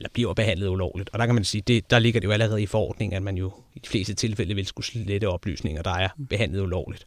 eller 0.00 0.10
bliver 0.12 0.34
behandlet 0.34 0.68
ulovligt. 0.68 1.10
Og 1.12 1.18
der 1.18 1.26
kan 1.26 1.34
man 1.34 1.44
sige, 1.44 1.62
det, 1.66 1.90
der 1.90 1.98
ligger 1.98 2.20
det 2.20 2.26
jo 2.26 2.32
allerede 2.32 2.62
i 2.62 2.66
forordningen, 2.66 3.16
at 3.16 3.22
man 3.22 3.36
jo 3.36 3.52
i 3.74 3.78
de 3.78 3.88
fleste 3.88 4.14
tilfælde 4.14 4.54
vil 4.54 4.66
skulle 4.66 4.86
slette 4.86 5.28
oplysninger, 5.28 5.82
der 5.82 5.90
er 5.90 6.08
behandlet 6.28 6.60
ulovligt. 6.60 7.06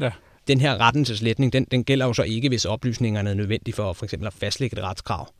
Ja. 0.00 0.10
Den 0.48 0.60
her 0.60 0.80
retten 0.80 1.04
til 1.04 1.16
sletning, 1.16 1.52
den, 1.52 1.64
den 1.64 1.84
gælder 1.84 2.06
jo 2.06 2.12
så 2.12 2.22
ikke, 2.22 2.48
hvis 2.48 2.64
oplysningerne 2.64 3.30
er 3.30 3.34
nødvendige 3.34 3.74
for 3.74 3.92
for 3.92 4.04
eksempel 4.04 4.26
at 4.26 4.32
fastlægge 4.32 4.78
et 4.78 4.84
retskrav. 4.84 5.32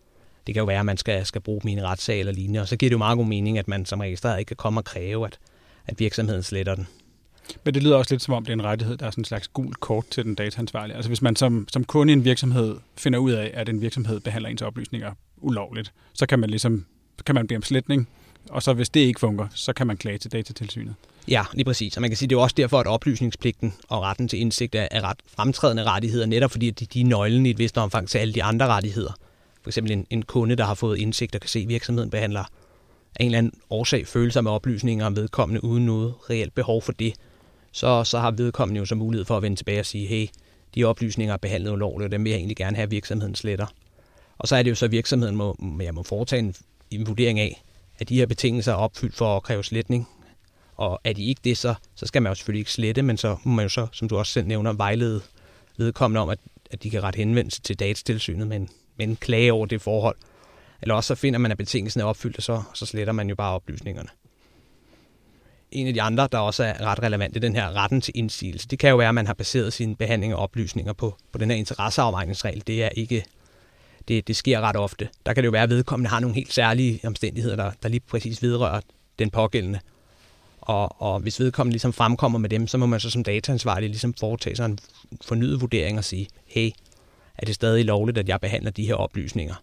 Det 0.46 0.54
kan 0.54 0.60
jo 0.60 0.64
være, 0.64 0.78
at 0.78 0.86
man 0.86 0.96
skal, 0.96 1.26
skal 1.26 1.40
bruge 1.40 1.60
en 1.70 1.84
retssag 1.84 2.20
eller 2.20 2.32
lignende, 2.32 2.60
og 2.60 2.68
så 2.68 2.76
giver 2.76 2.90
det 2.90 2.92
jo 2.92 2.98
meget 2.98 3.16
god 3.16 3.26
mening, 3.26 3.58
at 3.58 3.68
man 3.68 3.86
som 3.86 4.00
registreret 4.00 4.38
ikke 4.38 4.48
kan 4.48 4.56
komme 4.56 4.80
og 4.80 4.84
kræve, 4.84 5.26
at, 5.26 5.38
at 5.86 6.00
virksomheden 6.00 6.42
sletter 6.42 6.74
den. 6.74 6.86
Men 7.64 7.74
det 7.74 7.82
lyder 7.82 7.96
også 7.96 8.14
lidt 8.14 8.22
som 8.22 8.34
om, 8.34 8.44
det 8.44 8.50
er 8.50 8.56
en 8.56 8.64
rettighed, 8.64 8.96
der 8.96 9.06
er 9.06 9.10
sådan 9.10 9.20
en 9.20 9.24
slags 9.24 9.48
gul 9.48 9.74
kort 9.74 10.04
til 10.10 10.24
den 10.24 10.34
dataansvarlige. 10.34 10.96
Altså 10.96 11.08
hvis 11.08 11.22
man 11.22 11.36
som, 11.36 11.68
som 11.72 11.84
kunde 11.84 12.12
i 12.12 12.16
en 12.16 12.24
virksomhed 12.24 12.76
finder 12.96 13.18
ud 13.18 13.32
af, 13.32 13.50
at 13.54 13.68
en 13.68 13.80
virksomhed 13.80 14.20
behandler 14.20 14.48
ens 14.48 14.62
oplysninger 14.62 15.12
ulovligt, 15.36 15.92
så 16.12 16.26
kan 16.26 16.38
man 16.38 16.50
ligesom 16.50 16.86
kan 17.26 17.34
man 17.34 17.46
bede 17.46 17.56
om 17.56 17.62
sletning, 17.62 18.08
og 18.50 18.62
så 18.62 18.72
hvis 18.72 18.88
det 18.88 19.00
ikke 19.00 19.20
fungerer, 19.20 19.48
så 19.54 19.72
kan 19.72 19.86
man 19.86 19.96
klage 19.96 20.18
til 20.18 20.32
datatilsynet. 20.32 20.94
Ja, 21.28 21.44
lige 21.54 21.64
præcis. 21.64 21.96
Og 21.96 22.00
man 22.00 22.10
kan 22.10 22.16
sige, 22.16 22.28
det 22.28 22.36
er 22.36 22.40
også 22.40 22.54
derfor, 22.56 22.80
at 22.80 22.86
oplysningspligten 22.86 23.74
og 23.88 24.02
retten 24.02 24.28
til 24.28 24.40
indsigt 24.40 24.74
er, 24.74 25.04
ret 25.04 25.16
fremtrædende 25.26 25.84
rettigheder, 25.84 26.26
netop 26.26 26.50
fordi 26.50 26.70
de, 26.70 26.86
de 26.86 27.00
er 27.00 27.04
nøglen 27.04 27.46
i 27.46 27.50
et 27.50 27.58
vist 27.58 27.78
omfang 27.78 28.08
til 28.08 28.18
alle 28.18 28.34
de 28.34 28.42
andre 28.42 28.66
rettigheder. 28.66 29.12
For 29.62 29.70
eksempel 29.70 29.92
en, 29.92 30.06
en 30.10 30.22
kunde, 30.22 30.56
der 30.56 30.64
har 30.64 30.74
fået 30.74 30.98
indsigt 30.98 31.34
og 31.34 31.40
kan 31.40 31.50
se, 31.50 31.58
at 31.58 31.68
virksomheden 31.68 32.10
behandler 32.10 32.44
af 33.14 33.24
en 33.24 33.26
eller 33.26 33.38
anden 33.38 33.52
årsag 33.70 34.06
følelser 34.06 34.40
med 34.40 34.50
oplysninger 34.50 35.06
om 35.06 35.16
vedkommende 35.16 35.64
uden 35.64 35.86
noget 35.86 36.14
reelt 36.30 36.54
behov 36.54 36.82
for 36.82 36.92
det, 36.92 37.14
så, 37.76 38.04
så 38.04 38.18
har 38.18 38.30
vedkommende 38.30 38.78
jo 38.78 38.84
så 38.84 38.94
mulighed 38.94 39.24
for 39.24 39.36
at 39.36 39.42
vende 39.42 39.56
tilbage 39.56 39.80
og 39.80 39.86
sige, 39.86 40.06
hey, 40.06 40.28
de 40.74 40.84
oplysninger 40.84 41.34
er 41.34 41.38
behandlet 41.38 41.70
ulovligt, 41.72 42.06
og 42.06 42.12
dem 42.12 42.24
vil 42.24 42.30
jeg 42.30 42.38
egentlig 42.38 42.56
gerne 42.56 42.76
have, 42.76 42.82
at 42.82 42.90
virksomheden 42.90 43.34
sletter. 43.34 43.66
Og 44.38 44.48
så 44.48 44.56
er 44.56 44.62
det 44.62 44.70
jo 44.70 44.74
så, 44.74 44.84
at 44.84 44.90
virksomheden 44.90 45.36
må, 45.36 45.56
jeg 45.80 45.94
må 45.94 46.02
foretage 46.02 46.40
en, 46.40 46.54
en 46.90 47.06
vurdering 47.06 47.40
af, 47.40 47.62
at 47.98 48.08
de 48.08 48.16
her 48.16 48.26
betingelser 48.26 48.72
er 48.72 48.76
opfyldt 48.76 49.14
for 49.14 49.36
at 49.36 49.42
kræve 49.42 49.64
sletning. 49.64 50.08
Og 50.76 51.00
er 51.04 51.12
de 51.12 51.24
ikke 51.24 51.40
det, 51.44 51.58
så, 51.58 51.74
så 51.94 52.06
skal 52.06 52.22
man 52.22 52.30
jo 52.30 52.34
selvfølgelig 52.34 52.60
ikke 52.60 52.72
slette, 52.72 53.02
men 53.02 53.16
så 53.16 53.36
må 53.44 53.54
man 53.54 53.64
jo 53.64 53.68
så, 53.68 53.86
som 53.92 54.08
du 54.08 54.16
også 54.16 54.32
selv 54.32 54.46
nævner, 54.46 54.72
vejlede 54.72 55.20
vedkommende 55.76 56.20
om, 56.20 56.28
at, 56.28 56.38
at 56.70 56.82
de 56.82 56.90
kan 56.90 57.02
ret 57.02 57.14
henvendelse 57.14 57.60
til 57.60 57.78
datatilsynet 57.78 58.46
med 58.46 58.56
en, 58.56 58.68
med 58.96 59.06
en 59.06 59.16
klage 59.16 59.52
over 59.52 59.66
det 59.66 59.82
forhold. 59.82 60.16
Eller 60.82 60.94
også 60.94 61.08
så 61.08 61.14
finder 61.14 61.38
man, 61.38 61.50
at 61.50 61.58
betingelsen 61.58 62.00
er 62.00 62.04
opfyldt, 62.04 62.36
og 62.36 62.42
så, 62.42 62.62
så 62.74 62.86
sletter 62.86 63.12
man 63.12 63.28
jo 63.28 63.34
bare 63.34 63.54
oplysningerne 63.54 64.08
en 65.72 65.86
af 65.86 65.94
de 65.94 66.02
andre, 66.02 66.28
der 66.32 66.38
også 66.38 66.64
er 66.64 66.84
ret 66.84 67.02
relevant, 67.02 67.36
er 67.36 67.40
den 67.40 67.56
her 67.56 67.76
retten 67.76 68.00
til 68.00 68.12
indsigelse. 68.16 68.68
Det 68.68 68.78
kan 68.78 68.90
jo 68.90 68.96
være, 68.96 69.08
at 69.08 69.14
man 69.14 69.26
har 69.26 69.34
baseret 69.34 69.72
sin 69.72 69.96
behandling 69.96 70.32
af 70.32 70.36
oplysninger 70.36 70.92
på, 70.92 71.14
på 71.32 71.38
den 71.38 71.50
her 71.50 71.56
interesseafvejningsregel. 71.56 72.62
Det 72.66 72.84
er 72.84 72.88
ikke 72.88 73.24
Det, 74.08 74.28
det 74.28 74.36
sker 74.36 74.60
ret 74.60 74.76
ofte. 74.76 75.08
Der 75.26 75.32
kan 75.32 75.42
det 75.42 75.46
jo 75.46 75.50
være, 75.50 75.62
at 75.62 75.70
vedkommende 75.70 76.10
har 76.10 76.20
nogle 76.20 76.34
helt 76.34 76.52
særlige 76.52 77.00
omstændigheder, 77.04 77.56
der, 77.56 77.70
der 77.82 77.88
lige 77.88 78.00
præcis 78.00 78.42
vedrører 78.42 78.80
den 79.18 79.30
pågældende. 79.30 79.80
Og, 80.60 81.02
og 81.02 81.20
hvis 81.20 81.40
vedkommende 81.40 81.72
ligesom 81.72 81.92
fremkommer 81.92 82.38
med 82.38 82.50
dem, 82.50 82.66
så 82.66 82.78
må 82.78 82.86
man 82.86 83.00
så 83.00 83.10
som 83.10 83.24
dataansvarlig 83.24 83.88
ligesom 83.88 84.14
foretage 84.14 84.56
sig 84.56 84.66
en 84.66 84.78
fornyet 85.24 85.60
vurdering 85.60 85.98
og 85.98 86.04
sige, 86.04 86.28
hey, 86.46 86.70
er 87.38 87.46
det 87.46 87.54
stadig 87.54 87.84
lovligt, 87.84 88.18
at 88.18 88.28
jeg 88.28 88.40
behandler 88.40 88.70
de 88.70 88.86
her 88.86 88.94
oplysninger? 88.94 89.54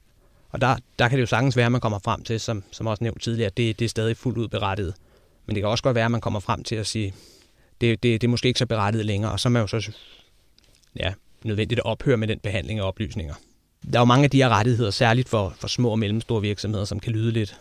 Og 0.51 0.61
der, 0.61 0.75
der 0.99 1.07
kan 1.07 1.17
det 1.17 1.21
jo 1.21 1.27
sagtens 1.27 1.57
være, 1.57 1.65
at 1.65 1.71
man 1.71 1.81
kommer 1.81 1.99
frem 1.99 2.23
til, 2.23 2.39
som, 2.39 2.63
som 2.71 2.87
også 2.87 3.03
nævnt 3.03 3.21
tidligere, 3.21 3.47
at 3.47 3.57
det, 3.57 3.79
det 3.79 3.85
er 3.85 3.89
stadig 3.89 4.17
fuldt 4.17 4.37
ud 4.37 4.47
berettiget. 4.47 4.93
Men 5.45 5.55
det 5.55 5.61
kan 5.61 5.69
også 5.69 5.83
godt 5.83 5.95
være, 5.95 6.05
at 6.05 6.11
man 6.11 6.21
kommer 6.21 6.39
frem 6.39 6.63
til 6.63 6.75
at 6.75 6.87
sige, 6.87 7.13
det, 7.81 8.03
det, 8.03 8.21
det 8.21 8.27
er 8.27 8.31
måske 8.31 8.47
ikke 8.47 8.59
så 8.59 8.65
berettiget 8.65 9.05
længere, 9.05 9.31
og 9.31 9.39
så 9.39 9.47
er 9.47 9.51
man 9.51 9.61
jo 9.61 9.67
så 9.67 9.91
ja, 10.99 11.13
nødvendigt 11.43 11.79
at 11.79 11.85
ophøre 11.85 12.17
med 12.17 12.27
den 12.27 12.39
behandling 12.39 12.79
af 12.79 12.83
oplysninger. 12.83 13.33
Der 13.91 13.99
er 13.99 14.01
jo 14.01 14.05
mange 14.05 14.23
af 14.23 14.29
de 14.29 14.37
her 14.37 14.49
rettigheder, 14.49 14.91
særligt 14.91 15.29
for, 15.29 15.55
for 15.59 15.67
små 15.67 15.89
og 15.89 15.99
mellemstore 15.99 16.41
virksomheder, 16.41 16.85
som 16.85 16.99
kan 16.99 17.11
lyde 17.11 17.31
lidt, 17.31 17.57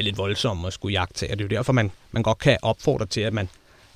lidt 0.00 0.18
voldsomme 0.18 0.66
at 0.66 0.72
skulle 0.72 0.92
jagte. 0.92 1.24
Og 1.24 1.38
det 1.38 1.40
er 1.40 1.44
jo 1.44 1.56
derfor, 1.56 1.72
man, 1.72 1.90
man 2.10 2.22
godt 2.22 2.38
kan 2.38 2.58
opfordre 2.62 3.06
til, 3.06 3.20
at 3.20 3.32
man, 3.32 3.48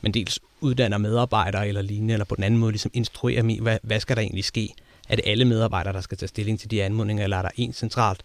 man 0.03 0.13
dels 0.13 0.41
uddanner 0.61 0.99
medarbejdere 0.99 1.69
eller 1.69 1.83
lignende, 1.83 2.15
eller 2.15 2.25
på 2.25 2.37
den 2.37 2.45
anden 2.45 2.61
måde 2.61 2.73
ligesom 2.73 2.91
instruerer 2.95 3.43
dem 3.43 3.51
i, 3.51 3.59
hvad, 3.59 3.79
hvad 3.83 4.01
skal 4.01 4.17
der 4.17 4.23
egentlig 4.23 4.45
ske? 4.45 4.75
Er 5.09 5.17
det 5.17 5.25
alle 5.27 5.45
medarbejdere, 5.45 5.93
der 5.93 6.01
skal 6.01 6.19
tage 6.19 6.29
stilling 6.29 6.61
til 6.61 6.71
de 6.71 6.83
anmodninger, 6.83 7.25
eller 7.25 7.37
er 7.37 7.43
der 7.43 7.51
en 7.57 7.73
centralt 7.73 8.23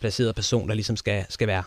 placeret 0.00 0.34
person, 0.34 0.68
der 0.68 0.74
ligesom 0.74 0.96
skal, 0.96 1.24
skal 1.28 1.48
være 1.48 1.62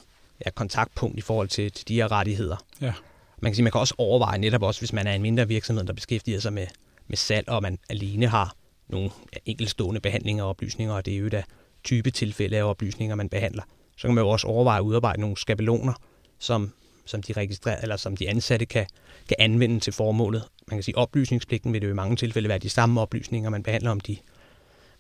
ja, 0.46 0.52
kontaktpunkt 0.52 1.18
i 1.18 1.22
forhold 1.22 1.48
til, 1.48 1.72
til 1.72 1.88
de 1.88 1.96
her 1.96 2.12
rettigheder? 2.12 2.66
Ja. 2.82 2.94
Man 3.42 3.52
kan 3.52 3.56
sige, 3.56 3.64
man 3.64 3.72
kan 3.72 3.82
også 3.82 3.96
overveje 3.98 4.38
netop 4.38 4.64
også, 4.64 4.82
hvis 4.82 4.94
man 4.94 5.08
er 5.08 5.14
en 5.14 5.22
mindre 5.22 5.48
virksomhed, 5.48 5.84
der 5.84 5.94
beskæftiger 5.94 6.40
sig 6.40 6.54
med, 6.54 6.68
med 7.08 7.18
salg, 7.18 7.50
og 7.50 7.62
man 7.62 7.80
alene 7.90 8.28
har 8.28 8.56
nogle 8.88 9.10
enkeltstående 9.46 10.02
behandlinger 10.02 10.44
og 10.44 10.50
oplysninger, 10.50 10.96
og 10.96 11.06
det 11.06 11.14
er 11.14 11.18
jo 11.18 11.30
da 11.30 11.44
type 11.84 12.12
tilfælde 12.12 12.58
af 12.58 12.64
oplysninger, 12.64 13.16
man 13.16 13.30
behandler. 13.30 13.64
Så 13.98 14.08
kan 14.08 14.16
man 14.16 14.24
jo 14.24 14.30
også 14.30 14.48
overveje 14.48 14.80
at 14.80 14.84
udarbejde 14.84 15.22
nogle 15.22 15.38
skabeloner, 15.38 15.94
som, 16.40 16.74
som 17.06 17.22
de 17.22 17.34
registrerer, 17.34 17.82
eller 17.82 17.98
som 17.98 18.18
de 18.18 18.30
ansatte 18.30 18.66
kan, 18.66 18.86
kan 19.28 19.38
anvende 19.40 19.80
til 19.80 19.94
formålet. 19.94 20.44
Man 20.68 20.78
kan 20.78 20.84
sige, 20.84 20.96
at 20.98 21.02
oplysningspligten 21.02 21.74
vil 21.74 21.82
det 21.82 21.88
jo 21.88 21.92
i 21.92 21.96
mange 21.96 22.16
tilfælde 22.16 22.50
være 22.50 22.58
de 22.58 22.70
samme 22.70 23.02
oplysninger, 23.02 23.50
man 23.50 23.64
behandler 23.64 23.92
om 23.92 24.00
de 24.00 24.18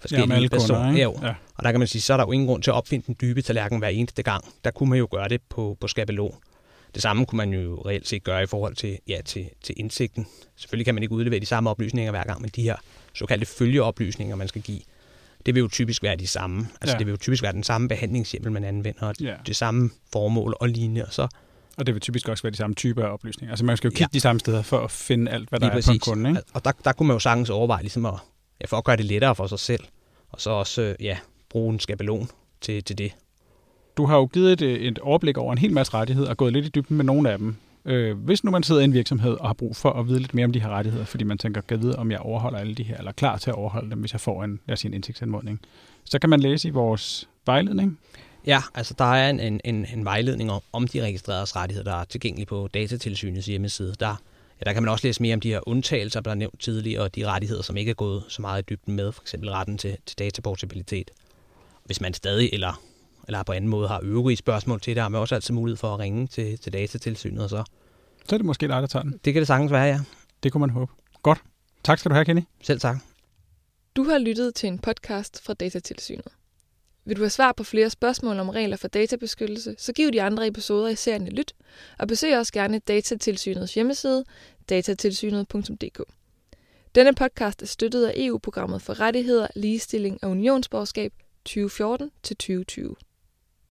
forskellige 0.03 0.41
ja, 0.41 0.47
personer. 0.47 0.79
Kunder, 0.79 0.97
ja. 0.97 1.27
ja. 1.27 1.33
Og 1.55 1.63
der 1.63 1.71
kan 1.71 1.79
man 1.79 1.87
sige, 1.87 2.01
så 2.01 2.13
er 2.13 2.17
der 2.17 2.25
jo 2.25 2.31
ingen 2.31 2.47
grund 2.47 2.63
til 2.63 2.71
at 2.71 2.75
opfinde 2.75 3.05
den 3.07 3.15
dybe 3.21 3.41
tallerken 3.41 3.79
hver 3.79 3.87
eneste 3.87 4.23
gang. 4.23 4.45
Der 4.63 4.71
kunne 4.71 4.89
man 4.89 4.99
jo 4.99 5.07
gøre 5.11 5.29
det 5.29 5.41
på, 5.49 5.77
på 5.79 5.87
skabelon. 5.87 6.35
Det 6.93 7.01
samme 7.01 7.25
kunne 7.25 7.37
man 7.37 7.53
jo 7.53 7.81
reelt 7.85 8.07
set 8.07 8.23
gøre 8.23 8.43
i 8.43 8.45
forhold 8.45 8.75
til, 8.75 8.97
ja, 9.07 9.21
til, 9.25 9.49
til 9.63 9.75
indsigten. 9.77 10.27
Selvfølgelig 10.55 10.85
kan 10.85 10.95
man 10.95 11.03
ikke 11.03 11.15
udlevere 11.15 11.39
de 11.39 11.45
samme 11.45 11.69
oplysninger 11.69 12.11
hver 12.11 12.23
gang, 12.23 12.41
men 12.41 12.49
de 12.55 12.61
her 12.61 12.75
såkaldte 13.13 13.45
følgeoplysninger, 13.45 14.35
man 14.35 14.47
skal 14.47 14.61
give, 14.61 14.79
det 15.45 15.55
vil 15.55 15.61
jo 15.61 15.67
typisk 15.67 16.03
være 16.03 16.15
de 16.15 16.27
samme. 16.27 16.67
Altså 16.81 16.95
ja. 16.95 16.97
det 16.97 17.07
vil 17.07 17.11
jo 17.11 17.17
typisk 17.17 17.43
være 17.43 17.53
den 17.53 17.63
samme 17.63 17.87
behandlingshjemmel, 17.87 18.51
man 18.51 18.63
anvender, 18.63 19.07
og 19.07 19.15
ja. 19.21 19.33
det 19.45 19.55
samme 19.55 19.89
formål 20.11 20.55
og 20.59 20.69
lignende. 20.69 21.05
Og, 21.05 21.13
så, 21.13 21.27
og 21.77 21.85
det 21.85 21.95
vil 21.95 22.01
typisk 22.01 22.29
også 22.29 22.43
være 22.43 22.51
de 22.51 22.57
samme 22.57 22.75
typer 22.75 23.05
af 23.05 23.13
oplysninger. 23.13 23.51
Altså 23.51 23.65
man 23.65 23.77
skal 23.77 23.87
jo 23.87 23.91
kigge 23.91 24.09
ja. 24.13 24.17
de 24.17 24.19
samme 24.19 24.39
steder 24.39 24.61
for 24.61 24.79
at 24.79 24.91
finde 24.91 25.31
alt, 25.31 25.49
hvad 25.49 25.59
der 25.59 25.65
Lige 25.65 25.71
er 25.71 25.75
præcis. 25.75 25.87
på 25.87 25.93
en 25.93 25.99
kunde. 25.99 26.29
Ikke? 26.29 26.41
Og 26.53 26.65
der, 26.65 26.71
der 26.83 26.91
kunne 26.91 27.07
man 27.07 27.15
jo 27.15 27.19
sagtens 27.19 27.49
overveje 27.49 27.81
ligesom 27.81 28.05
at, 28.05 28.13
ja, 28.63 28.67
for 28.67 28.77
at 28.77 28.83
gøre 28.83 28.97
det 28.97 29.05
lettere 29.05 29.35
for 29.35 29.47
sig 29.47 29.59
selv, 29.59 29.83
og 30.29 30.41
så 30.41 30.49
også 30.49 30.95
ja, 30.99 31.17
bruge 31.49 31.73
en 31.73 31.79
skabelon 31.79 32.29
til, 32.61 32.83
til 32.83 32.97
det. 32.97 33.15
Du 33.97 34.05
har 34.05 34.17
jo 34.17 34.25
givet 34.25 34.61
et, 34.61 34.87
et 34.87 34.99
overblik 34.99 35.37
over 35.37 35.51
en 35.51 35.57
hel 35.57 35.73
masse 35.73 35.93
rettigheder 35.93 36.29
og 36.29 36.37
gået 36.37 36.53
lidt 36.53 36.65
i 36.65 36.69
dybden 36.69 36.97
med 36.97 37.05
nogle 37.05 37.31
af 37.31 37.37
dem. 37.37 37.55
Øh, 37.85 38.17
hvis 38.17 38.43
nu 38.43 38.51
man 38.51 38.63
sidder 38.63 38.81
i 38.81 38.83
en 38.83 38.93
virksomhed 38.93 39.31
og 39.31 39.47
har 39.47 39.53
brug 39.53 39.75
for 39.75 39.89
at 39.89 40.07
vide 40.07 40.19
lidt 40.19 40.33
mere 40.33 40.45
om 40.45 40.51
de 40.51 40.59
her 40.59 40.69
rettigheder, 40.69 41.05
fordi 41.05 41.23
man 41.23 41.37
tænker, 41.37 41.61
kan 41.61 41.81
vide, 41.81 41.95
om 41.95 42.11
jeg 42.11 42.19
overholder 42.19 42.59
alle 42.59 42.75
de 42.75 42.83
her, 42.83 42.97
eller 42.97 43.09
er 43.09 43.13
klar 43.13 43.37
til 43.37 43.49
at 43.49 43.55
overholde 43.55 43.89
dem, 43.89 43.99
hvis 43.99 44.13
jeg 44.13 44.21
får 44.21 44.43
en, 44.43 44.59
lad 44.65 44.73
os 44.73 44.79
sige, 44.79 44.89
en 44.89 44.93
indsigtsanmodning, 44.93 45.61
så 46.03 46.19
kan 46.19 46.29
man 46.29 46.39
læse 46.39 46.67
i 46.67 46.71
vores 46.71 47.29
vejledning. 47.45 47.99
Ja, 48.45 48.61
altså 48.75 48.93
der 48.97 49.05
er 49.05 49.29
en, 49.29 49.39
en, 49.63 49.85
en, 49.93 50.05
vejledning 50.05 50.51
om, 50.51 50.61
om 50.73 50.87
de 50.87 51.03
registrerede 51.03 51.45
rettigheder, 51.55 51.91
der 51.91 51.97
er 51.97 52.03
tilgængelig 52.03 52.47
på 52.47 52.69
Datatilsynets 52.73 53.45
hjemmeside. 53.45 53.95
Der, 53.99 54.15
ja, 54.63 54.69
der 54.69 54.73
kan 54.73 54.83
man 54.83 54.91
også 54.91 55.07
læse 55.07 55.21
mere 55.21 55.33
om 55.33 55.39
de 55.39 55.49
her 55.49 55.67
undtagelser, 55.67 56.19
der 56.19 56.31
er 56.31 56.35
nævnt 56.35 56.59
tidligere, 56.59 57.01
og 57.01 57.15
de 57.15 57.27
rettigheder, 57.27 57.61
som 57.61 57.77
ikke 57.77 57.89
er 57.89 57.95
gået 57.95 58.23
så 58.27 58.41
meget 58.41 58.61
i 58.61 58.65
dybden 58.69 58.95
med, 58.95 59.11
f.eks. 59.11 59.35
retten 59.43 59.77
til, 59.77 59.97
til 60.05 60.19
dataportabilitet. 60.19 61.11
Hvis 61.85 62.01
man 62.01 62.13
stadig, 62.13 62.49
eller 62.53 62.81
eller 63.27 63.43
på 63.43 63.51
anden 63.51 63.69
måde 63.69 63.87
har 63.87 63.99
øvrige 64.03 64.37
spørgsmål 64.37 64.81
til 64.81 64.95
det, 64.95 65.01
har 65.01 65.09
man 65.09 65.21
også 65.21 65.35
altid 65.35 65.53
mulighed 65.53 65.77
for 65.77 65.93
at 65.93 65.99
ringe 65.99 66.27
til, 66.27 66.59
til 66.59 66.73
datatilsynet. 66.73 67.43
Og 67.43 67.49
så. 67.49 67.63
så 68.29 68.35
er 68.35 68.37
det 68.37 68.45
måske 68.45 68.67
dig, 68.67 68.81
der 68.81 68.87
tager 68.87 69.03
den. 69.03 69.19
Det 69.25 69.33
kan 69.33 69.41
det 69.41 69.47
sagtens 69.47 69.71
være, 69.71 69.83
ja. 69.83 69.99
Det 70.43 70.51
kunne 70.51 70.59
man 70.59 70.69
håbe. 70.69 70.91
Godt. 71.21 71.39
Tak 71.83 71.99
skal 71.99 72.09
du 72.09 72.13
have, 72.13 72.25
Kenny. 72.25 72.41
Selv 72.61 72.79
tak. 72.79 72.97
Du 73.95 74.03
har 74.03 74.17
lyttet 74.17 74.55
til 74.55 74.67
en 74.67 74.79
podcast 74.79 75.41
fra 75.43 75.53
Datatilsynet. 75.53 76.27
Vil 77.05 77.17
du 77.17 77.21
have 77.21 77.29
svar 77.29 77.51
på 77.57 77.63
flere 77.63 77.89
spørgsmål 77.89 78.39
om 78.39 78.49
regler 78.49 78.77
for 78.77 78.87
databeskyttelse, 78.87 79.75
så 79.77 79.93
giv 79.93 80.11
de 80.11 80.21
andre 80.21 80.47
episoder 80.47 80.89
i 80.89 80.95
serien 80.95 81.27
et 81.27 81.33
lyt, 81.33 81.53
og 81.99 82.07
besøg 82.07 82.37
også 82.37 82.53
gerne 82.53 82.79
Datatilsynets 82.79 83.73
hjemmeside, 83.73 84.23
datatilsynet.dk. 84.69 86.03
Denne 86.95 87.13
podcast 87.13 87.61
er 87.61 87.65
støttet 87.65 88.05
af 88.05 88.13
EU-programmet 88.15 88.81
for 88.81 88.99
rettigheder, 88.99 89.47
ligestilling 89.55 90.23
og 90.23 90.31
unionsborgerskab 90.31 91.13
2014 91.45 92.11
til 92.23 92.35
2020. 92.35 92.95